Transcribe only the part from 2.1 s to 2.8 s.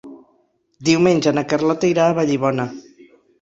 Vallibona.